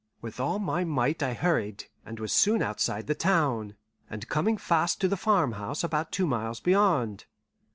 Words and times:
With 0.19 0.39
all 0.39 0.57
my 0.57 0.83
might 0.83 1.21
I 1.21 1.33
hurried, 1.33 1.85
and 2.03 2.19
was 2.19 2.33
soon 2.33 2.63
outside 2.63 3.05
the 3.05 3.13
town, 3.13 3.75
and 4.09 4.27
coming 4.27 4.57
fast 4.57 4.99
to 5.01 5.07
the 5.07 5.15
farmhouse 5.15 5.83
about 5.83 6.11
two 6.11 6.25
miles 6.25 6.59
beyond. 6.59 7.25